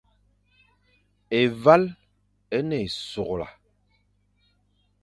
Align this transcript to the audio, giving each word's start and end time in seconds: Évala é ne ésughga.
Évala 1.41 1.91
é 2.57 2.59
ne 2.67 2.77
ésughga. 2.87 3.47